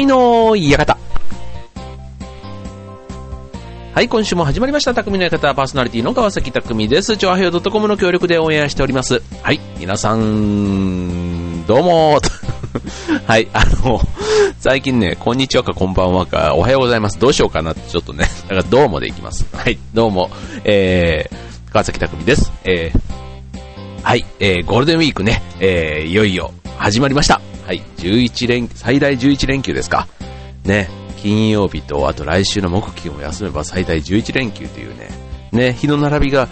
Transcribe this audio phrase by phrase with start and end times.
[0.00, 0.96] 匠の館。
[3.92, 4.94] はい、今週も始まりました。
[4.94, 7.18] 匠の館パーソナリティの川崎匠です。
[7.18, 9.20] 超平洋 .com の協力でオンエアしております。
[9.42, 12.18] はい、皆さん、どうも
[13.26, 14.00] はい、あの、
[14.58, 17.18] 最近ね、こんにちはかこんばんはか、おはようございます。
[17.18, 19.46] どうしようかなってちょっとね、だからどうもでいきます。
[19.52, 20.30] はい、どうも、
[20.64, 22.52] えー、川崎匠です。
[22.64, 23.00] えー、
[24.02, 27.42] はい、えー、ゴールデンウィークね、えー、いよいよ始まりました。
[27.70, 30.08] はい、11連、最大11連休ですか。
[30.64, 35.08] ね、金曜日と、あと来週の木金を休めば最大11連休というね、
[35.52, 36.48] ね、日の並びが、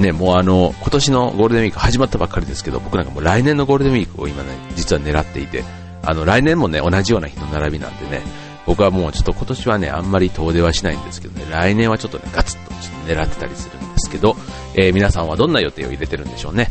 [0.00, 5.64] ね、もうあの、今年のゴールデンウィーク始まったばっかりですけど、僕なんかもう来年のゴールデンウィークを今ね、実は狙っていて、
[6.00, 8.22] あの、来年もね、同じような日の並びなんでね、
[8.64, 14.34] 僕はもうちょっと今年はね、あんまり遠出はしないんですけどね、来年はちょっとね、ガツッとちょっと狙ってたりするんですけど、
[14.76, 16.70] えー皆さんはどんな予定を入れてるんでしょうね。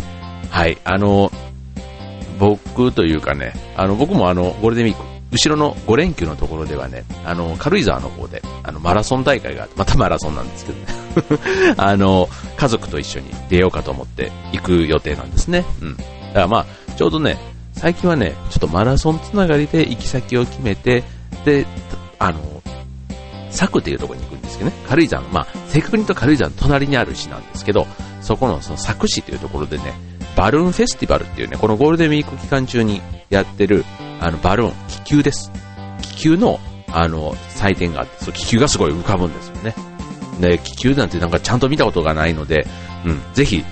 [0.50, 1.32] はい、あの、
[2.44, 11.76] 僕というかね、あの、僕もあの、ゴールデンウィーク、後ろの5連休のところではね、あの、軽井沢の方で、あの、マラソン大会があって、またマラソンなんですけどね。
[11.78, 12.28] あの、
[12.58, 15.64] 家族と一緒に出ようかと思って行く予定なんですね。
[15.82, 15.96] うん。
[15.96, 16.66] だからまあ、
[16.98, 17.38] ちょうどね、
[17.72, 21.06] 最近はね、ちょっとマラソンつながりで行き先を決めて、
[21.46, 21.66] で、
[22.20, 22.62] あの、
[23.52, 27.88] 佐久っていうところに行くんですけどね、軽井沢の、まあ、正確に言うと軽井沢の隣にある市なんですけど、
[28.20, 29.94] そこのその佐久市というところでね、
[30.44, 33.86] バルーンフェスティバルっていうね、このゴールデンウィーク期間中にやってる、
[34.20, 35.50] あの、バルーン、気球です。
[36.02, 36.60] 気球の、
[36.92, 39.74] あの、祭典があって、そう気球がすごい浮かぶんですよね。
[40.42, 42.68] で、気球なんてなんかちゃんと見たことがないので、
[43.06, 43.64] うん、ぜひ、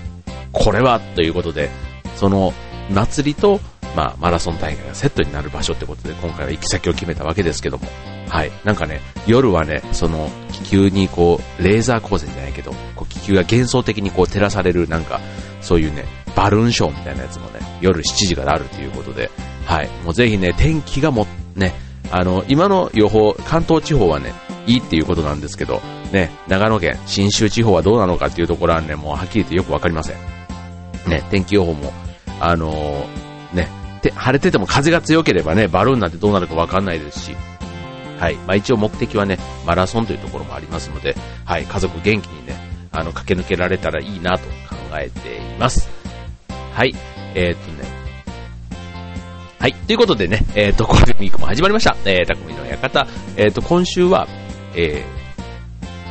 [0.54, 1.70] これは、ということで、
[2.16, 2.54] その、
[2.90, 3.60] 祭りと、
[3.94, 7.90] まあ、マラソン大会がセットになる場所ってことで、今回は行き先を決めたわけですけども、
[8.30, 8.52] はい。
[8.64, 15.20] なんかね、夜はね、その、気球にこう、レーザー光線じゃないけど、こう気球が幻想的にこう照らされる、なんか、
[15.60, 19.30] そういうね、バルーンショーみたいなやつもね、夜7時からあるということで、
[19.66, 19.90] はい。
[20.04, 21.74] もうぜひね、天気がも、ね、
[22.12, 24.34] あの、今の予報、関東地方はね、
[24.68, 30.16] いいっていうことなんですけど、ね、長野県、信州地方はどうなのかっていうところはね、もうはっきり言ってよくわかりません。
[31.08, 31.94] ね、天気予報も、
[32.40, 33.68] あのーね、
[34.02, 37.36] て晴れてても風が強ければね、バルーンなんてどうなるかわかんないですし、
[38.20, 38.36] はい。
[38.36, 41.66] まあ一応目的はね、マラソンというところもありますので、はい。
[41.66, 42.56] 家族元気にね、
[42.92, 46.01] あの、駆け抜けられたらいいなと考えています。
[46.74, 46.96] はい。
[47.36, 47.90] えー、っとね。
[49.60, 49.74] はい。
[49.74, 51.96] ということでね、えー、っと、ゴールデンウィークも始まりました。
[52.06, 53.08] えー、匠の館。
[53.38, 54.28] えー、っと、今週は、
[54.76, 55.04] え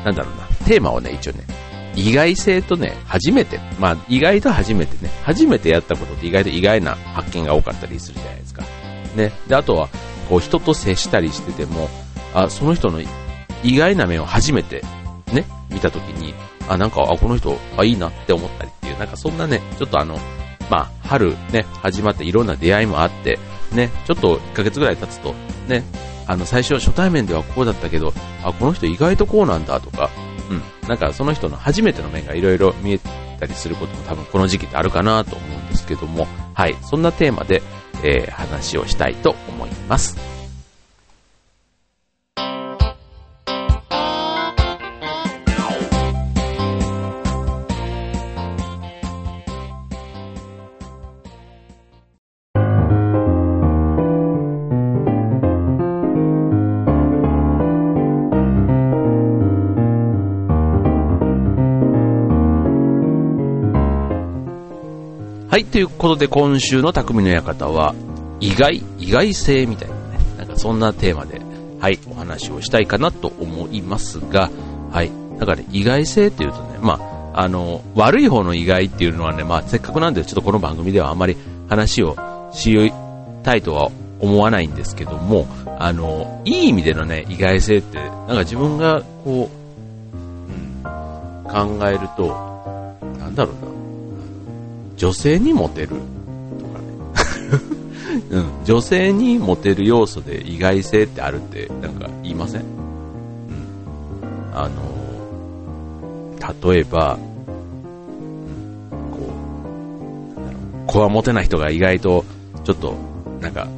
[0.03, 1.44] ー、なんだろうな、テーマをね、一応ね、
[1.97, 8.62] 意外性とね、初めて、まあ、意外と初めてね、初めてやったことって意外と意外な発見が多かったりするじゃないですか。
[9.16, 9.32] ね。
[9.48, 9.88] で、あとは、
[10.28, 11.88] こう、人と接したりしてても、
[12.34, 13.00] あ、その人の
[13.65, 14.84] 意外な面を初めて、
[15.32, 16.34] ね、見たときに、
[16.69, 20.19] あ、なんか、あ、この人、あ、いいなって思ったりっていう、なんかそんなね、ちょっとあの、
[20.71, 23.39] まあ、春ね、始まっていろんな出会いもあって、
[23.73, 25.35] ね、ちょっと1ヶ月ぐらい経つと、
[25.69, 25.83] ね、
[26.27, 28.13] あの、最初初対面ではこうだったけど、
[28.45, 30.11] あ、この人意外とこうなんだとか、
[30.49, 33.01] うん、なんかその人の初めての面がいろいろ見え
[33.39, 37.63] たりすることも多分この時期ってあるかなと思うんですけども、はい、そんなテーマで、
[38.03, 40.40] えー話をしたいと思います。
[65.60, 67.94] はい、ということで今週の匠の館は、
[68.41, 69.94] 意外、意外性みたいな。
[69.94, 71.38] ね、なんかそんなテーマで、
[71.78, 74.50] はい、お話をしたいかなと思いますが、
[74.91, 76.98] はい、だから、意外性っていうとね、ま
[77.34, 81.37] あ、あの、悪い方の意外っていうのはね、まあ、せっかくなんで、ちょっとこの番組ではあまり
[81.69, 82.16] 話を
[82.54, 82.91] し
[83.42, 85.47] たいとは思わないんですけども、
[85.78, 89.50] あの、いい意味でのね、意外性って、なんか自分がこ
[90.15, 90.82] う、うん、
[91.44, 92.28] 考えると、
[93.19, 93.70] なんだろうな、
[95.01, 96.03] 女性にモテるとか
[96.79, 96.85] ね。
[98.31, 102.61] うん、女性にモテる要素で意外性ってあるってなんか言いません？
[102.61, 102.69] うん。
[104.53, 106.37] あの、
[106.71, 107.21] 例えば、うん、
[109.11, 109.17] こ
[110.37, 112.27] う、なんだろうこわもてな人が意外と
[112.63, 112.95] ちょっと
[113.41, 113.69] なんか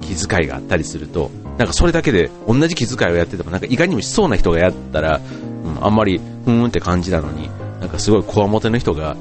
[0.00, 5.20] 気遣いがあったりすると、なんかそれだけで同じ気遣いをやっててもなんか意外にもしそうな人がやったら、
[5.64, 7.48] うん、あんまりふーんって感じなのに、
[7.78, 9.16] なんかすごいこわもての人が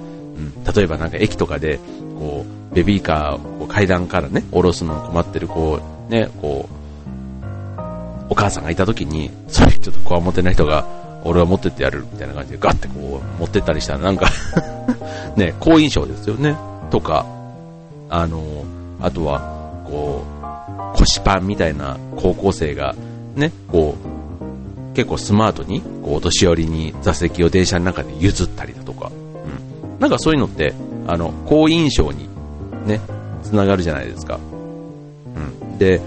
[0.75, 1.79] 例えばなんか駅とかで、
[2.19, 5.79] こう、ベビーカーを階段からね、下ろすの困ってる、こ
[6.09, 6.75] う、ね、こう、
[8.29, 10.85] お母さんがいた時に、そういうちょっとこわもてな人が、
[11.23, 14.27] 俺は持ってってやるみたいな感じでガッてこう持ってったりしたらなんか
[15.35, 16.55] ね、好印象ですよね。
[16.91, 17.25] とか、
[18.09, 18.41] あの、
[19.01, 19.41] あとは、
[19.85, 20.23] こ
[20.93, 22.95] う腰パンみたいな高校生が、
[23.35, 23.95] ね、こ
[24.91, 29.11] う、結構スマートに、こう、お年寄りに座席を電車の中で譲ったりだとか、
[29.99, 30.73] なんかそういうのって、
[31.07, 32.27] あの、好印象に、
[32.85, 33.01] ね、
[33.43, 34.39] つながるじゃないですか。
[35.35, 35.77] うん。
[35.77, 36.01] で、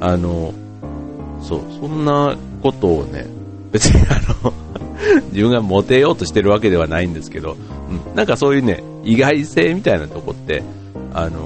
[0.00, 0.52] あの、
[1.42, 3.26] そう、そんなことをね、
[3.72, 4.52] 別にあの
[5.32, 7.56] 自分がモテようとしてるわけではないんですけど、
[7.90, 10.62] うん、なんかそういうね、意外性みたいなとこって、
[11.12, 11.40] あの、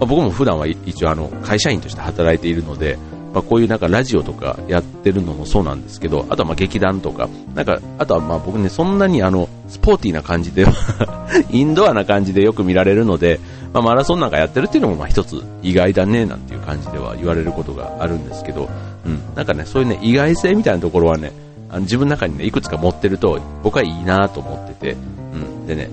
[0.00, 2.98] まあ、僕も普段は一応あの、会社員として働いているので、
[3.32, 10.72] まあ、こういうなんかラジオとかやってるのもそうなんですけど、あとはま劇団とか、なんか、あとはまあ僕ね、そんなにあの、スポーティーな感じでは
[11.50, 13.38] インドアな感じでよく見られるので、
[13.72, 18.68] まあ、マラソンなんかやってるっていうのもまあ一つ意外だね、なんていう感じでは言われることがあるんですけど、
[19.06, 21.32] うん、なんかね、そういうね、意外性みたいなところはね、
[21.68, 24.96] あの自分の中にね、いくつか持ってると、僕はいいなと思ってて、
[25.32, 25.88] うん、でね、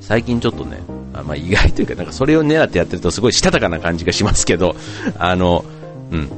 [0.00, 0.78] 最近ちょっとね、
[1.12, 4.74] あまあ、意外というか、なんかそれを狙ってやってるとすごいしたたかな感じがしますけど、
[5.18, 5.64] あの、
[6.10, 6.28] うん、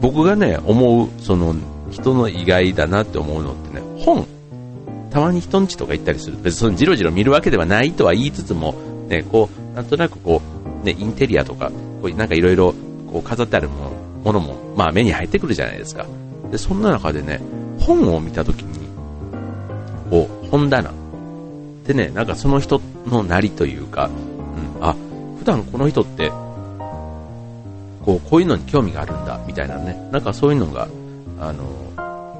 [0.00, 1.54] 僕がね、思う、その、
[1.90, 4.26] 人の意外だなって思うのってね、本、
[5.10, 6.36] たまに人ん家とか行ったりする。
[6.42, 8.74] 別にそのじろじろ見るわけではないとは言いつつも、
[9.08, 10.42] ね、こう、なんとなくこ
[10.82, 11.70] う、ね、インテリアとか、
[12.02, 12.74] こうなんかいろいろ、
[13.10, 16.04] こう飾ってあるものものも、まあ目に入ってくるじゃないですか。
[16.50, 17.40] で、そんな中でね、
[17.78, 18.88] 本を見たときに、
[20.10, 20.92] こう、本棚。
[21.86, 24.10] でね、なんかその人のなりというか、
[24.76, 24.96] うん、あ、
[25.38, 26.32] 普段この人って、
[28.06, 30.88] こう、こういうのに興味があるんだ、みたいなね、なんかそういうのが、
[31.40, 31.64] あの、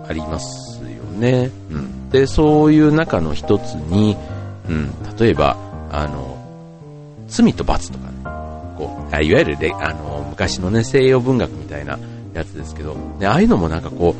[0.08, 1.50] ありますよね。
[1.70, 2.08] うん。
[2.10, 4.16] で、そういう中の一つに、
[4.68, 5.56] うん、例えば、
[5.90, 6.38] あの、
[7.26, 8.12] 罪と罰とかね、
[8.78, 11.98] こう、いわゆるあの、昔のね、西洋文学みたいな
[12.32, 14.14] やつですけど、ね、ああいうのもなんかこ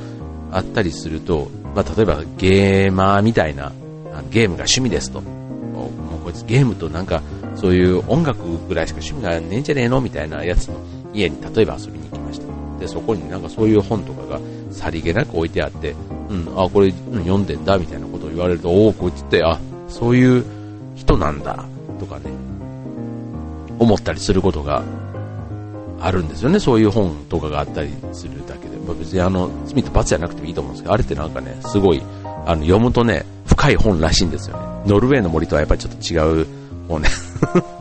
[0.53, 3.73] う、あったりすると、まあ、例えばゲーマーみたいな、
[4.13, 5.21] あのゲームが趣味ですと。
[5.21, 5.91] も
[6.21, 7.23] うこいつゲームとなんか、
[7.55, 10.75] そういう音楽ぐらいしか趣味がねえんじゃねえのみたいなやつの
[11.17, 12.47] 家に例えば遊びに行きました。
[12.79, 14.41] で、そこになんかそういう本とかが
[14.71, 15.95] さりげなく置いてあって、
[16.29, 19.59] うん、あ、これ、読んでんだみたいなことを言われると、おお、こいつって、あ、
[19.89, 20.45] そういう
[20.95, 21.65] 人なんだ、
[21.99, 22.25] とかね、
[23.79, 24.83] 思ったりすることが
[26.01, 26.59] あるんですよね。
[26.59, 28.77] そういう本とかがあったりするだけで。
[28.87, 32.03] まあ、別にあの、罪と罰じゃなくてもいいと思うんですけど、あれってなんかね、すごい、
[32.47, 34.63] あの、読むとね、深い本らしいんですよね。
[34.87, 36.47] ノルウェーの森とはやっぱりちょっと違う
[36.89, 37.09] 本ね。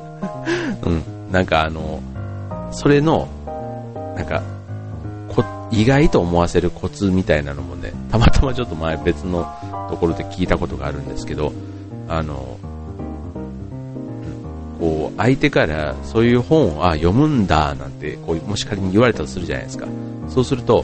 [0.83, 1.03] うん。
[1.31, 1.99] なんかあの、
[2.75, 3.27] それの、
[4.17, 4.43] なんか、
[5.29, 9.45] こ意外と思わせるコツみたいなのもね、たまたまちょっと前別の
[9.89, 11.53] ところで聞いたことがあるんですけど、
[12.09, 12.59] あの、
[14.77, 19.87] こう、相手からそういう本を、あ、読むんだ、なんて、こう、もし仮に言われたとするじゃないですか。
[20.27, 20.83] そうすると、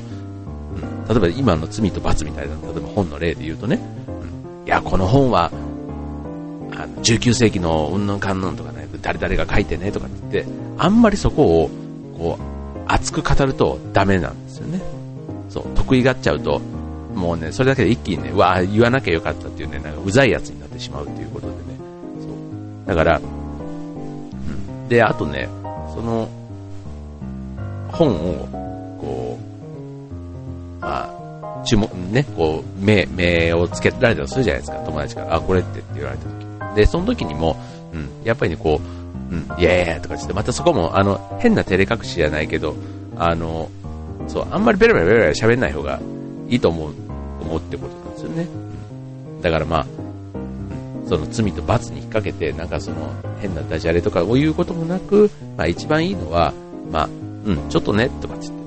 [0.76, 5.52] うん、例えば今の罪と罰みたいな、例えば本の例で言うとね、うん、いや、この本は、
[6.74, 11.70] あの19世紀のうんぬんかんぬんとかね、誰々が書いてねとかって言って、あんまりそこを、
[12.21, 14.79] こう、熱く語るとダメなんですよね。
[15.50, 16.62] そう、得意がっちゃうと、
[17.15, 21.59] もうね、それだけで一気にね、わあ言わなきゃよかったっていうね、なんかうざいやつになってしまうっていうことでね。
[22.19, 22.88] そう。
[22.88, 23.21] だから、
[24.88, 25.50] で、あとね、
[25.95, 26.29] その、
[27.91, 28.47] 本を、
[29.01, 29.39] こ
[30.79, 35.35] う、まあ、注文、ね、こう、目、目をつけられたとするじゃないですか、友達から。
[35.35, 36.23] あ、これってって言われた
[36.69, 36.75] 時。
[36.75, 37.57] で、その時にも、
[37.94, 39.01] うん、やっぱりね、こう、
[39.31, 42.76] うん、イエーイとかって、またそこも、あの、変な照れ隠しじゃないけど、
[43.16, 43.69] あの、
[44.28, 46.00] そう、あんまりベラベラベラベラ喋んない方が
[46.50, 46.94] いいと思う、
[47.42, 48.47] 思うってことなんですよね。
[49.35, 49.85] うん、だからまあ、
[51.07, 52.97] その罪と罰に引っ掛けて、なんかその
[53.40, 56.54] 変なダジャレとかを言うこともなく、まあ一番いいのは、
[56.90, 57.06] まあ、
[57.45, 58.61] うん、ちょっとね、とかつって、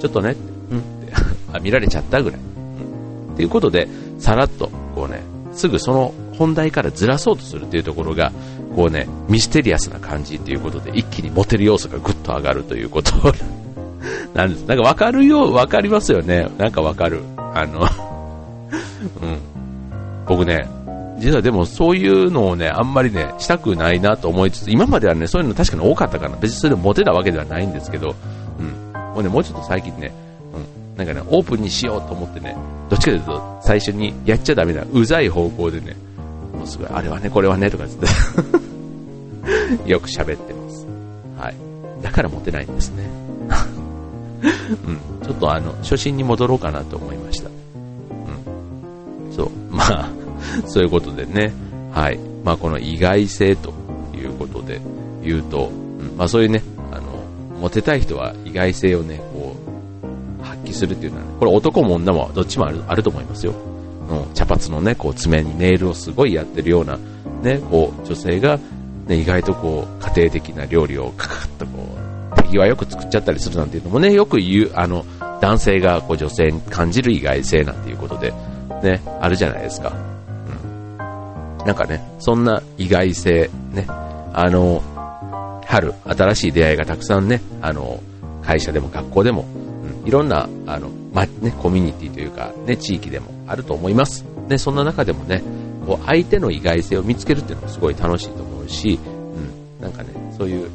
[0.00, 0.36] ちょっとね、
[0.70, 0.78] うん。
[0.78, 1.12] っ て
[1.52, 2.40] あ、見られちゃったぐらい。
[2.40, 3.34] うん。
[3.34, 3.88] っていうことで、
[4.18, 5.22] さらっと、こうね、
[5.54, 8.32] すぐその本題からずらそうとするっていうところが、
[8.74, 13.12] こうね、ミステリアスな感じっていうことで、一気にモテる要素がぐっと上がるということ
[14.32, 14.64] なんです。
[14.64, 16.48] なんかわかるよ、わかりますよね。
[16.56, 17.20] なんかわかる。
[17.36, 17.80] あの
[19.20, 19.38] うん。
[20.26, 20.66] 僕ね、
[21.18, 28.14] 実はでもそういうのをね、あんまりね、したくないなと思いつつ、今まではね、そういうの確かに多かったから、別にそれでモテたわけではないんですけど、
[28.58, 28.92] うん。
[29.12, 30.10] もうね、もうちょっと最近ね、
[30.54, 30.96] うん。
[30.96, 32.56] なんかね、オープンにしようと思ってね、
[32.88, 35.94] どっちかというと、最初にやっちゃダメな、うざい方向でね、
[36.60, 38.06] もうすごい、あれはね、これはね、とかつって
[39.90, 40.86] よく喋ってます。
[41.38, 41.54] はい。
[42.02, 43.04] だからモテないんですね。
[44.86, 45.26] うん。
[45.26, 47.48] ちょっとあの、初心に戻ろうかなと思いました。
[47.48, 49.34] うん。
[49.34, 49.50] そう。
[49.72, 50.10] まあ、
[50.66, 51.54] そういうことでね、
[51.92, 52.20] はい。
[52.44, 53.72] まあ、この意外性と
[54.14, 54.82] いうことで
[55.24, 56.62] 言うと、うん、まあ、そういうね、
[56.92, 57.02] あの、
[57.58, 59.56] モテたい人は意外性をね、こ
[60.42, 63.54] う、発揮するっていうのはね、これ男も女もどっちもあるあると思いますよ。
[64.10, 66.98] うん、茶髪のね、こう爪にネイルをすごいやってるような、
[67.42, 68.58] ね、こう、女性が、
[69.06, 75.04] ね、意外とこう、家庭的な料理をカカッとこう、適際よく作っちゃったりするなんていうのもね、よく言う、あの、
[75.40, 78.32] 男性がこう女性に感じる意外性なんていうことで、
[78.82, 79.92] ね、あるじゃないですか。
[79.92, 81.66] うん。
[81.66, 84.82] なんかね、そんな意外性、ね、あの、
[85.66, 88.00] 春、新しい出会いがたくさんね、あの、
[88.42, 89.46] 会社でも学校でも、
[90.02, 94.24] うん、いろんな、あの、ま、ね、コミュニティというか、ね、地域でもあると思います。
[94.48, 95.42] で、そんな中でもね、
[95.86, 98.98] こう、相手の意外性を見つけるっていうのもすごい楽しいと思うし、
[99.78, 100.70] うん、なんかね、そういう、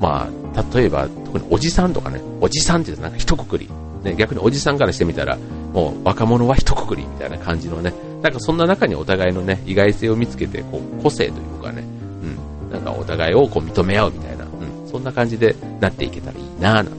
[0.00, 3.68] まあ、例えば、特におじさんとかね、おじさんって言うとなんか一括り、
[4.02, 5.38] ね、逆におじさんからしてみたら、
[5.72, 11.84] もう若者は一括りみたいな感じのね、なんかそんな中にお互いのね、意外性を見つけて、こう、個性というかね、
[12.22, 16.92] うん、なんかお互いをこう認め合うみたいな、うん、そんな感じでなっていけたらいいなぁなんて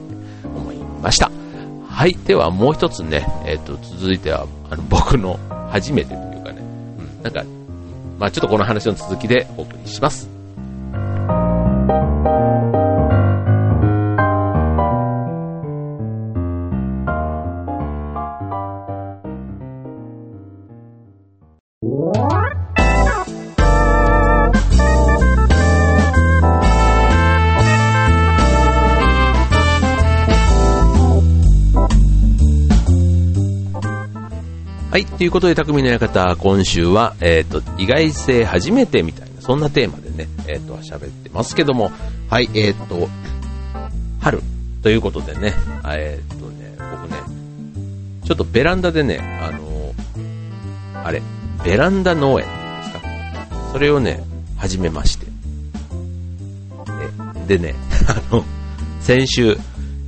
[0.44, 1.33] 思いました。
[1.94, 2.16] はい。
[2.26, 5.38] ではもう一つね、えっ、ー、と、続いては、あの、僕の
[5.70, 6.58] 初めてというかね、
[6.98, 7.44] うん、なんか、
[8.18, 10.28] まあちょっとこの話の続きでお送りします。
[34.94, 35.06] はい。
[35.06, 41.90] ということで、匠の館、今週は、えっ、ー、と、意外性初めてみたいな、そんなテーマでね、えっ、ー、と、喋ってますけども、
[42.30, 43.08] はい、えっ、ー、と、
[44.20, 44.40] 春
[44.84, 45.52] ということでね、
[45.84, 47.16] えっ、とね、僕ね、
[48.22, 49.92] ちょっとベランダでね、あの
[51.02, 51.22] あれ、
[51.64, 52.52] ベランダ農園で
[52.84, 53.00] すか
[53.72, 54.22] それをね、
[54.56, 55.26] 始めまして。
[57.48, 57.74] でね、
[58.30, 58.44] あの、
[59.00, 59.58] 先週、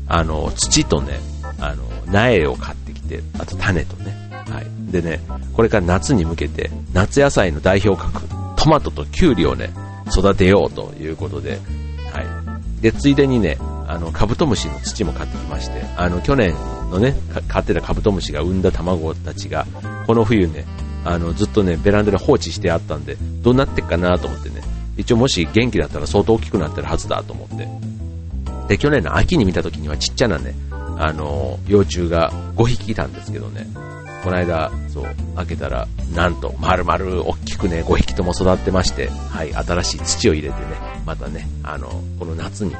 [0.07, 1.19] あの、土とね、
[1.59, 4.26] あの、苗を買ってきて、あと種とね、
[4.91, 5.21] でね、
[5.53, 8.23] これから夏に向けて、夏野菜の代表格、
[8.57, 9.73] トマトとキュウリをね、
[10.11, 11.59] 育てようということで、
[12.13, 12.21] は
[12.79, 12.83] い。
[12.83, 16.55] で、ついでにね、あの、カブトムシの土も買ってきまして、あの、去年
[16.91, 17.15] のね、
[17.49, 19.67] 飼ってたカブトムシが産んだ卵たちが、
[20.07, 20.65] この冬ね、
[21.05, 24.63] あの、ずっとね、ベランダで放置してあったんで、どうなってっかなと思ってね、
[24.97, 27.69] 一応もし元気だったら相当大きくなってるはずだと思って。
[28.69, 30.55] で、去年の秋に見た時にはちっちゃなね、
[30.99, 33.67] あの、幼虫が5匹いたんですけどね、
[34.23, 35.05] この間、そう、
[35.37, 40.67] 開けたら、なんと、丸々大きくね、5匹とも育ってまして、はい、新しい土を入れてね、
[41.05, 42.75] またね、あの、この夏に、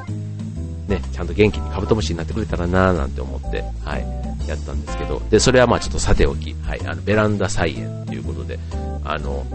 [0.87, 8.59] ね、ちゃんと元気にカブトムシになってくれたらなぁなんて思って、はい、やったんですけど、で、それはまあちょっとさておき、はい、あの、ベランダ菜園ということで、
[9.03, 9.45] あの、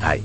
[0.00, 0.22] はい、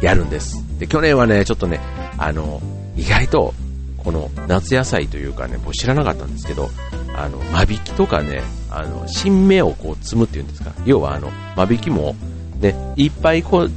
[0.00, 0.64] やるんです。
[0.78, 1.80] で、去年はね、ちょっとね、
[2.18, 2.60] あの、
[2.96, 3.54] 意外と、
[3.98, 6.70] この夏野菜というかね、僕知らなかったんですけど、
[7.14, 10.72] あの、間引きとかね、あの、新芽をこう摘むっていうんですか。
[10.84, 12.14] 要はあの、間引きも、
[12.60, 13.70] ね、いっぱいこう、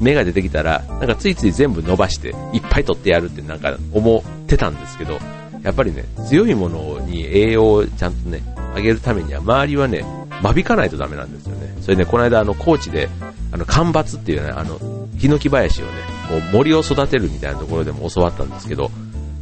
[0.00, 5.18] 芽が出てきたら、なんかついつい全部伸ばして、いっぱい取ってやるってなんか思ってたんですけど、
[5.62, 8.42] やっぱりね、強いものに栄養をちゃんとね、
[8.74, 10.04] あげるためには、周りはね、
[10.42, 11.76] 間引かないとダメなんですよね。
[11.80, 13.08] それね、この間あの、高知で、
[13.50, 14.78] あの、干ばつっていうね、あの、
[15.18, 15.92] ヒノキ林をね、
[16.28, 18.90] こう森を育てるみたいなところでも教わったんですけど、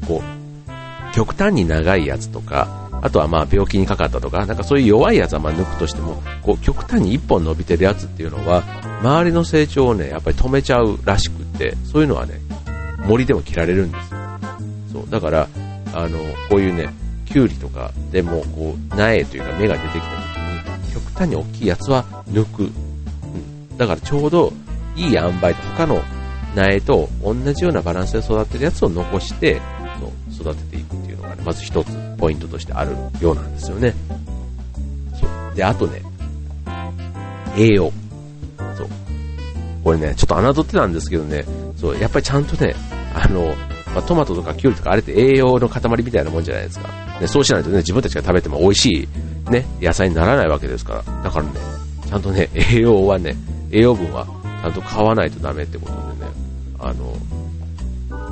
[0.06, 8.62] こう、極端に長いやつとか、あとはまあ病気にかかったとか、なんかそういう弱いやつはま抜くとしても、こう極端に1本伸びてるやつっていうのは、
[9.00, 12.40] 周りの成長をね、やっぱり止めちゃうらしくって、そういうのはね、
[13.06, 14.20] 森でも切られるんですよ。
[14.92, 15.48] そう、だから、
[15.92, 16.18] あの、
[16.50, 16.88] こういうね、
[17.26, 22.62] キュウリとかでも、こう、苗というか芽が出てきた時に、極端に大きいやつは抜く。
[22.64, 23.76] うん。
[23.76, 24.52] だからちょうど
[24.96, 26.02] いい塩梅と他の
[26.54, 29.60] 苗と同じようなバランスで育ってるやつを残して、
[30.32, 31.88] 育てていくっていうのがね、まず一つ
[32.18, 33.94] ポイントとしてあるようなんですよね。
[35.18, 35.56] そう。
[35.56, 36.02] で、あとね、
[37.56, 37.92] 栄養。
[38.76, 38.88] そう。
[39.82, 41.44] これね、ちょっと侮ってたんですけどね、
[41.76, 42.74] そう、やっぱりちゃんとね、
[43.14, 43.54] あの、
[43.94, 46.88] まあ、トマトとかキュウリとかあれって栄養の塊みたいなもんじゃないですか。
[47.20, 49.08] ね、そうしないとね、自分たちが食べても美味し
[49.48, 51.22] い、ね、野菜にならないわけですから。
[51.22, 51.52] だからね、
[52.06, 53.34] ちゃんとね、栄養はね、
[53.70, 54.26] 栄養分は
[54.62, 56.30] ちゃんと買わないとダメってことでね、
[56.78, 57.16] あの、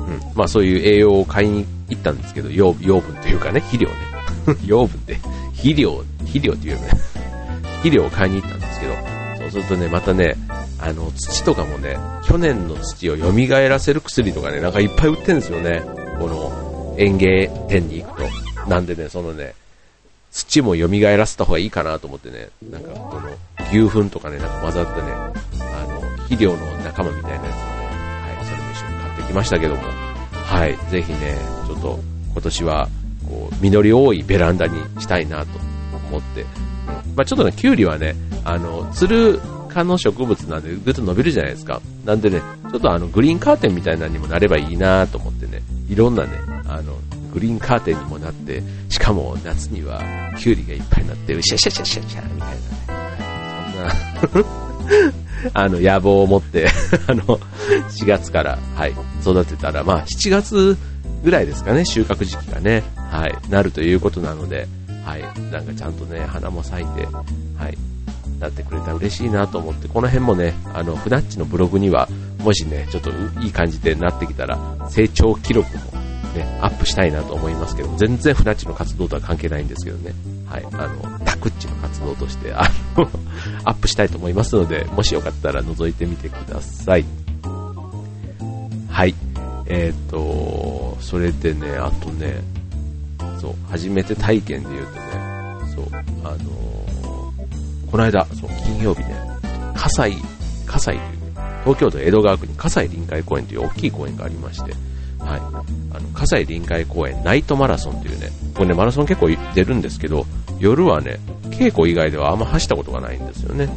[0.07, 3.95] うん、まあそういう栄養を買いに行ったんですけど、養養分というかね、肥料ね。
[4.65, 5.15] 養分って、
[5.53, 6.89] 肥料、肥料っていうよね、
[7.81, 8.93] 肥料を買いに行ったんですけど、
[9.39, 10.35] そうするとね、またね、
[10.79, 15.81] あの、土とかもね、去年の土を蘇らせる薬とかね、なんかいっぱい売ってるんですよね。
[16.19, 18.69] この園芸店に行くと。
[18.69, 19.53] なんでね、そのね、
[20.31, 23.29] 土も蘇らせた方がいいかなと思ってね、なんかこの
[23.71, 27.74] 牛糞とかね、なんか混ざってね、あの、肥料の仲間みたいなやつ
[29.35, 29.83] ましたけども、
[30.31, 31.37] はい、ぜひね、
[31.67, 31.99] ちょっと
[32.33, 32.89] 今年は、
[33.27, 35.59] こう、実り多いベランダにしたいなと
[36.09, 36.45] 思って、
[37.15, 39.39] まあ、ちょっとね、キュウリはね、あの、つる
[39.69, 41.81] 科の植物なんでぐっと伸びるじゃないですか。
[42.05, 46.29] なんでね、ちょっとあの、グリーンカーテンみたいなのにもなればいいなと思ってね、いろんなね、
[46.67, 46.93] あの、
[47.33, 50.01] グリーンカーテンにもなって、しかも夏には
[50.37, 54.29] キュウリがいっぱいになって、うしゃしゃしゃしゃしゃみたいなね。
[54.31, 54.64] そんな。
[55.53, 56.67] あの、野望を持って
[57.07, 57.23] あの、
[57.89, 60.77] 4月から、はい、育てたら、まあ、7月
[61.23, 64.67] ぐらいですかね、収穫時期がね、はい、なるということなので、
[65.03, 67.05] はい、なんかちゃんとね、花も咲いて、
[67.57, 67.77] はい、
[68.39, 73.11] なってくれたら嬉しいなと思って、この辺もね、あの、フナッチのブログには、もしね、ちょっと
[73.41, 74.57] いい感じでなってきたら、
[74.89, 75.83] 成長記録も
[76.35, 80.13] ね、アップしたいなと思いますけど、全然フナッチの活動とは関係ないんですけどね、
[80.47, 83.09] はい、あの、タクッチの活動として、あの、
[83.65, 87.05] アップしたいと思いますので、もしよかったら覗いてみてください。
[88.89, 89.15] はい。
[89.67, 92.41] えっ、ー、と、それでね、あとね、
[93.39, 95.01] そう、初めて体験で言うとね、
[95.75, 95.85] そう、
[96.23, 99.15] あのー、この間、そう、金曜日ね、
[99.75, 100.21] 葛西、
[100.65, 101.05] 葛西というね、
[101.63, 104.73] 東京都江戸川区に葛西臨海公園という大きい公園がありまして、
[105.25, 105.39] はい。
[105.39, 110.25] あの、葛西臨海公園ナイトマラソンというね、これね、マラソン結構出るんですけど、
[110.59, 113.69] 夜はね、稽古以外ではあんま走ったことがないんですよね。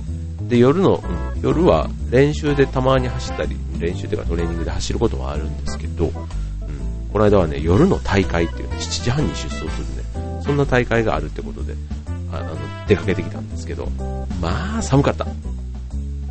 [0.49, 1.03] で、夜の、
[1.43, 6.13] 夜は練習でたまに走ったり、練習というかトレーニングで走ることはあるんですけど、うん、
[7.13, 11.75] この間はね、夜の大会っていうね、7時半に出走するね、そんな大会があるってことで、
[12.33, 13.87] あの、出かけてきたんですけど、
[14.41, 15.27] まあ、寒かった。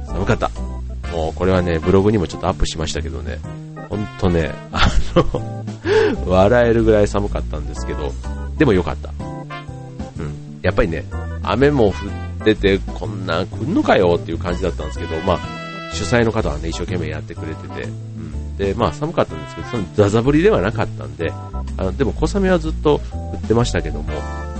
[0.05, 0.49] 寒かった。
[1.11, 3.39] もう、これはね、ブログにもちょっとアップしましたけどね、
[3.89, 5.63] ほんとね、あの
[6.27, 8.13] 笑えるぐらい寒かったんですけど、
[8.57, 9.09] でもよかった。
[10.19, 10.59] うん。
[10.61, 11.05] やっぱりね、
[11.43, 11.93] 雨も降っ
[12.43, 15.39] てて、こんなん来んのかよっていう感じだったんですけど、まあ、
[15.93, 18.57] 主催の方はね、一生懸命やってくれてて、うん。
[18.57, 24.09] で、まあ寒かったんですけど、そのザザ降りではなかったんで、あの、でも小雨はずっと降ってましたけども、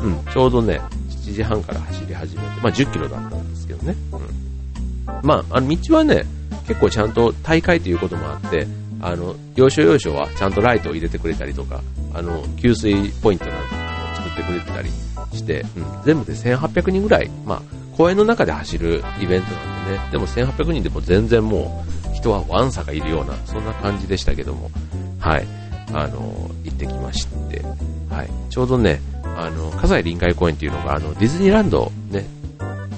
[0.04, 0.80] うん、ちょうどね、
[1.10, 5.28] 7時半から走り始めて、まあ10キロだったんですけどね、うん。
[5.28, 6.26] まあ、あの道はね、
[6.68, 8.68] 結構ちゃんと大会ということもあって、
[9.02, 11.82] あの、要所要所はちゃんとライトを入れてくれたりとか、
[12.14, 13.76] あの、給水ポイントなんか
[14.14, 14.90] を作ってくれてたり
[15.34, 17.62] して、うん、全部で1800人ぐらい、まあ、
[17.96, 24.72] 公園の中で走るイベントなんでね、でも1800人でも全然もう、人はワンサがいるような、そんな感じでしたけども、
[25.20, 25.48] はい、
[25.94, 27.62] あの、行ってきまして、
[28.10, 32.26] はい、ちょうどね、あの、葛西臨海公園っていうのが、あの、ディズニーランドね、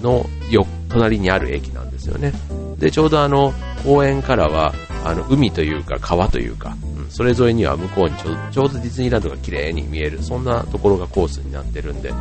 [0.01, 2.31] のよ、隣にある駅なんですよね。
[2.77, 4.73] で、ちょうどあの、公園からは、
[5.09, 12.15] あの、海というか川というか、うん、それぞれには向こうにちょちょうどディズニーランドが綺麗に見える、そんなところがコースになってるんで、うん、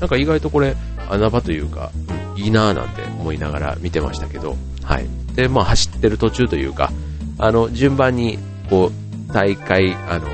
[0.00, 0.76] なんか意外とこれ
[1.08, 1.90] 穴場というか、
[2.36, 5.06] うん、いいなぁなんて思いながら見てましたけど、はい。
[5.34, 6.92] で、まあ走ってる途中というか、
[7.38, 10.28] あの、順番に、こう、大会、あの、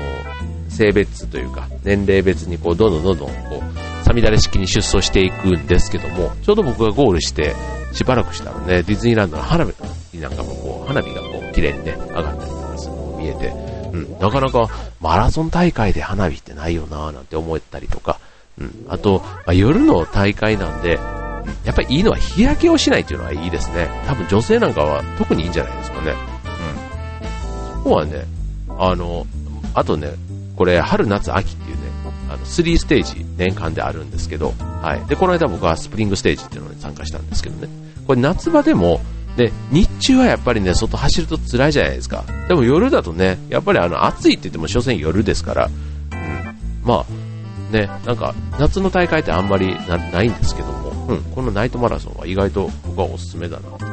[0.69, 7.55] 性別というか、年齢別にこう、どんどんどんどん、こう、さみだれ式に出走していくんですけども、ちょうど僕がゴールして、
[7.93, 9.73] しばらくしたらね、ディズニーランドの花火
[10.19, 11.21] なんかもこう、花火が、
[11.57, 13.47] 綺麗にね、上がったりとかするのも見えて、
[13.91, 14.69] うん、なかなか
[15.01, 18.19] マラソン大会で花火ってないよなぁなんて思ったりとか、
[18.59, 20.99] うん、あと、まあ、夜の大会なんで、
[21.65, 23.89] やっぱりいいのは日焼けをしないっていうのはいいですね。
[24.05, 26.13] 多分女性なんかは特にいいんじゃないですかね。
[27.23, 27.83] うん。
[27.83, 28.25] そこはね、
[28.77, 29.25] あの、
[29.73, 30.11] あとね、
[30.55, 31.81] これ春夏秋っていうね、
[32.29, 35.09] あの、3ステージ年間であるんですけど、はい。
[35.09, 37.67] で、この間僕はスプリングステージっていうのに参加したんですけどね。
[38.05, 39.01] これ夏場でも、
[39.37, 42.25] で、日中はやっぱりね、外走ると辛いじゃないですか。
[42.47, 46.55] でも夜だとね、やっぱりあの、暑いって言っても所詮夜ですから、うん。
[46.83, 53.85] まあ、ね、なんか、夏の大会ってあんまりないんですけども、うん、このナイトマラソンは意外と僕はおすすめだなと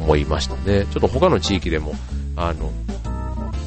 [0.00, 0.86] 思いましたね。
[0.92, 1.94] ちょっと他の地域でも、
[2.36, 2.70] あの、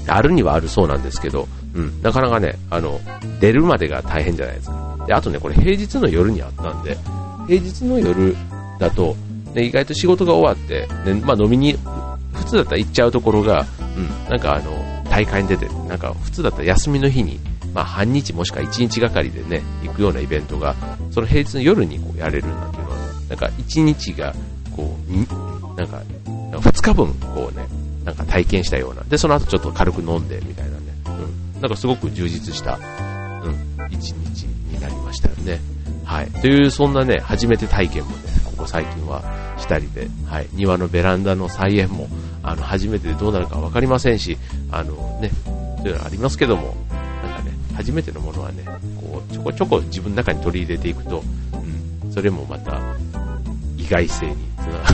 [0.07, 3.01] あるにはあるそうなんですけど、うん、なかなかね、あの、
[3.39, 4.97] 出るまでが大変じゃないですか。
[5.07, 6.97] で、あとね、これ平日の夜にあったんで、
[7.47, 8.35] 平日の夜
[8.79, 9.15] だと、
[9.53, 11.77] ね、意外と仕事が終わって、ね、まあ飲みに、
[12.33, 17.39] 普通だったら行っちゃうところが、うん、なんかあの、大会に出て、なんか普通だったら休みの日に、
[17.73, 20.75] まあ半日もしくは1日がかりでね、行くようなイベントが、
[21.11, 22.97] その平日の夜にこうやれるなんていうのは、
[23.29, 24.33] なんか1日が、
[24.75, 26.01] こう、なんか、
[26.51, 27.65] 2日分、こうね、
[28.03, 29.03] なんか体験したような。
[29.03, 30.77] で、その後ちょっと軽く飲んで、みたいなね。
[31.55, 31.61] うん。
[31.61, 32.79] なんかすごく充実した、
[33.43, 33.55] うん、
[33.89, 35.59] 一日になりましたよね。
[36.03, 36.31] はい。
[36.41, 38.30] という、そんなね、初めて体験もね、
[38.61, 39.23] ここ最近は
[39.57, 40.47] したりで、はい。
[40.53, 42.07] 庭のベランダの菜園も、
[42.43, 44.37] あの、初めてでどうなるかわかりませんし、
[44.71, 45.31] あのね、
[45.79, 46.75] そういうのありますけども、
[47.23, 48.63] なんかね、初めてのものはね、
[48.97, 51.23] こう、ちょこちょこ自分の中に取り入れていくと、
[52.03, 52.79] うん、それもまた、
[53.77, 54.35] 意外性に、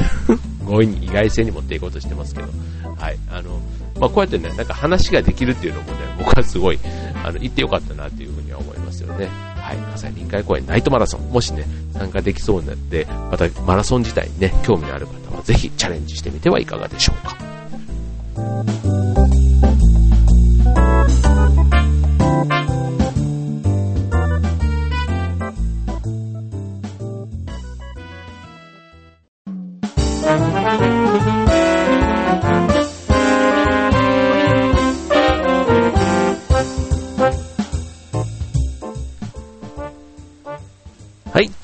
[0.66, 2.48] 強引に意外性に持っていこうとしてますけど、
[2.96, 3.18] はい。
[3.30, 3.60] あの、
[4.00, 6.80] まあ、こうやってね、なんか話ができるっていうのもね、僕はすごい、
[7.22, 9.57] あの、行ってよかったなっていうふには思いますよね。
[9.68, 9.78] はい。
[9.78, 17.57] 葛西臨海公園ナイトマラソン、もしね、参加できそうになって、またマラソン自体にね、興味のある方はぜひチャレンジしてみてはいかがでしょうか。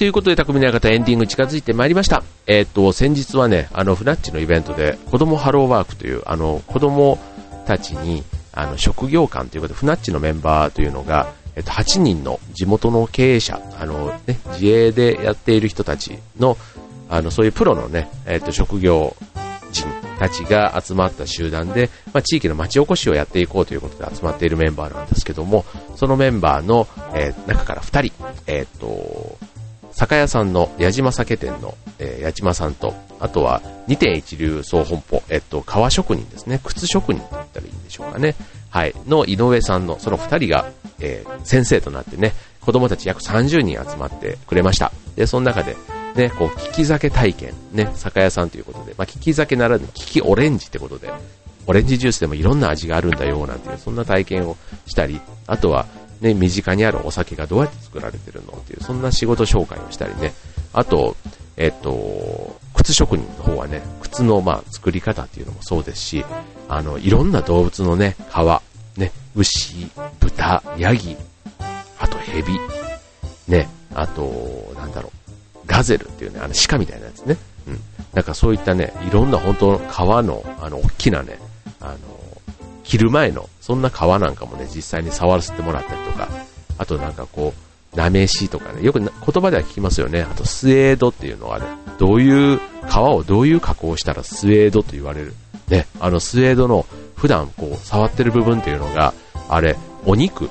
[0.04, 2.24] ということで、匠の館エンディング近づいてまいりました。
[2.46, 7.18] えっ、と、先日はね、あの、フナッチのイベントで、子供ハローワークという、あの、子供
[7.66, 16.58] たちに、あの、職業観ということで、フナッチのメンバーというのが、えっと、8人の地元の経営者、あの、ね、自営でやっている人たちの、
[17.08, 19.16] あの、そういうプロのね、えっと、職業
[19.72, 19.88] 人
[20.20, 25.64] たちが集まった集団で、まあ、地域の町おこしをやっていこうということで集まっているメンバーなんですけども、
[25.96, 28.14] そのメンバーの、えー、中から2人、
[28.48, 29.38] えっ、と、
[29.94, 38.36] 酒屋さんの矢島酒店の、えー、矢島さんと、あとは2点一流総本舗、えっと、革職人ですね、靴職人と言ったらいいんでしょうかね。
[38.70, 40.66] はい、の井上さんの、その2人が、
[41.00, 44.92] えー、先生となってね、子供たち約30人集まってくれました。
[45.16, 45.76] で、その中で、
[46.16, 51.12] ね、こう、利き酒体験、ね、酒屋さんということで、まあ、利き酒ならぬ利きオレンジってことで、
[51.66, 55.86] オレンジジュースでもいろんな味があるんだよ、なんていう、そんな体験をしたり、あとは、
[56.24, 60.34] ね、身近にあるお酒がどうやって作られてるのっていう、そんな仕事紹介をしたりね、
[60.72, 61.18] あと、
[61.58, 66.26] えっと、靴職人の方はね、靴のまあ作り方っていうのもそうですし、
[66.70, 71.18] あの、いろんな動物のね、皮、ね、牛、豚、ヤギ、
[72.00, 72.58] あとヘビ、
[73.50, 75.12] ね、あと、なんだろ
[75.56, 77.36] う、ガゼルっていうね、あの鹿みたいなやつね。
[77.68, 77.80] うん。
[78.14, 81.38] なんかそういったね、いろんな本当の皮の、あの、大きなね、
[81.82, 81.98] あの、
[82.94, 86.30] 着る前の、そんな皮なんかもね、実際に触らせてもらったりとか、
[86.78, 87.54] あとなんかこ
[87.94, 90.22] う、なめしとかね、よく言葉では聞きますよね。
[90.22, 91.66] あとスエードっていうのはね、
[91.98, 95.34] どういう、皮をどういう加工したらスエードと言われる。
[95.70, 99.14] ね、あのスエードの普段こう触ってる部分っていうのが、
[99.50, 99.76] あれ、
[100.06, 100.50] お肉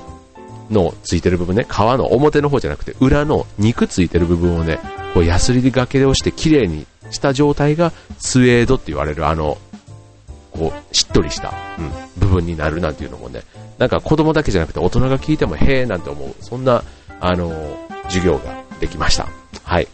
[0.69, 4.79] のついてる部分ね、皮の表の方じゃなくて裏の肉ついてる部分をね、
[5.13, 9.57] こうヤスリがけをして綺麗にした状態がスエードって言われるあの
[10.53, 13.41] こう、しっとりした、うん、部分になるなんていうのもね、
[13.77, 16.83] なんか子供だけじゃなくて大人が聞いてもへえなんて思う、そんな、
[17.19, 17.51] あの
[18.05, 19.27] 授業ができました。
[19.63, 19.87] はい。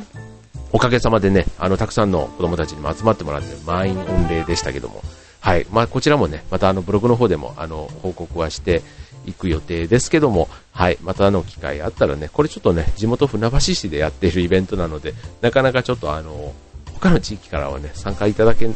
[0.71, 5.03] おかげさまでね、あの、たくさんの子供たちにも集まってもらって満員御礼でしたけども、
[5.39, 5.65] はい。
[5.71, 8.81] まあ、こちらもね、またあの、ブログの方でも、あの、報告はして
[9.25, 10.97] いく予定ですけども、はい。
[11.01, 16.53] またあの、機会あったらね、これちょっとね、地元船橋市でやっているイベントなので、なかなかちょっとあの、
[16.93, 18.69] 他の地域からはね、参加いただけ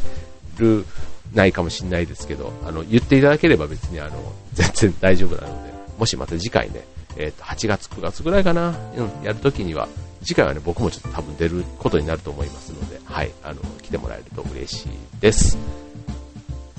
[0.56, 0.86] る
[1.34, 6.84] ないかもしれないですけど、あの、言っていただければ別にあの、 全然大丈夫なので、もしまた次回ね、
[7.16, 9.88] えっ、ー、と、8月、9月ぐらいかな、うん、やるときには、
[10.22, 14.88] 次回はね、僕もちょっと多分出ることになると思いますので、はい、あの、来てもらえると嬉しい
[15.20, 15.58] です。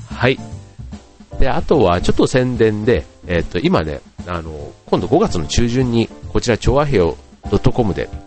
[0.09, 0.39] はい。
[1.39, 7.13] で、あとは、ちょっと宣伝で、えっ、ー、と、今ね、あの、今度5月の中旬に、こちら、調和平
[7.73, 8.24] .com で、っと、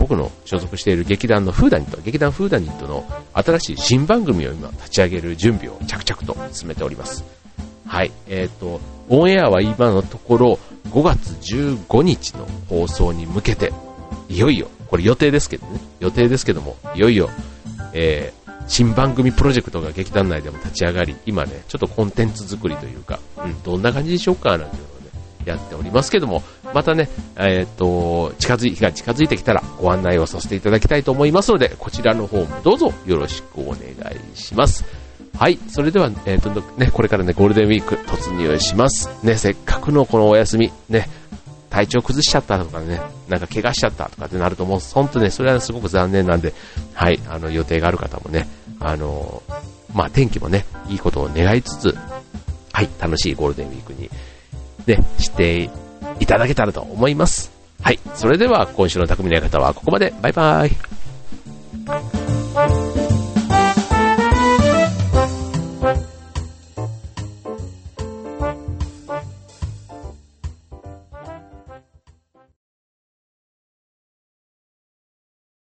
[0.00, 7.22] 僕の所属している劇団のフーダニット、劇団フーダニットの新しい新番組を今立ち上げる準備を着々と進めております。
[7.86, 8.10] はい。
[8.26, 10.58] えっ、と、オンエアは今のところ
[10.88, 13.72] 5月15日の放送に向けて、
[14.30, 17.28] いよいよ、これ予定ですけどね、予定ですけども、いよいよ、
[17.92, 24.99] えー、新番組プロジェクトが劇団内でも立ち上がり、今ね、ちょっとコンテンツ作りというか、うん、どんな感じでしょうかなんていうのを、
[25.44, 26.42] やっておりますけども、
[26.74, 33.80] またね、えっ、ー、と、近づい、日が近づいてきたらご案内をさせていただきたいと思いますので、こちらの方もどうぞよろしくお願
[34.34, 34.84] いします。
[35.38, 39.08] はい、それでは、えっ、ー、と、ね、これからね、ゴールデンウィーク突入します。
[39.24, 41.08] ね、せっかくのこのお休み、ね、
[41.70, 46.52] 体調崩しちゃったとかね、なんか怪我しちゃったとかってなるともう、本当ね、それはすごく残念なんで、
[46.92, 48.48] はい、あの、予定がある方もね、
[48.80, 49.42] あの、
[49.94, 51.96] まあ、天気もね、いいことを願いつつ、
[52.72, 54.10] はい、楽しいゴールデンウィークに、
[54.96, 55.70] ね、知って
[56.18, 57.52] いただけたらと思います。
[57.82, 58.00] はい。
[58.14, 60.12] それでは今週の匠の館はここまで。
[60.20, 60.70] バイバイ。